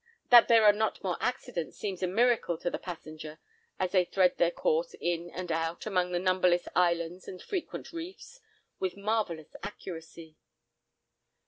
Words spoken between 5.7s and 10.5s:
among the numberless islands and frequent reefs, with marvellous accuracy.